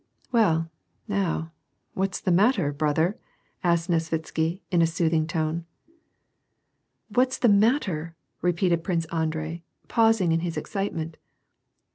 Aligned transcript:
"Well, 0.31 0.67
now, 1.07 1.51
what's 1.93 2.19
the 2.19 2.31
matter, 2.31 2.71
brother,?" 2.73 3.19
asked 3.63 3.87
Nesvit 3.87 4.25
sky, 4.25 4.59
in 4.71 4.81
a 4.81 4.87
soothing 4.87 5.27
tone." 5.27 5.67
What's 7.13 7.37
the 7.37 7.47
matter?" 7.49 8.15
repeated 8.41 8.83
Prince 8.83 9.05
Andrei, 9.11 9.61
pausing 9.89 10.31
in 10.31 10.39
his 10.39 10.57
excitement. 10.57 11.17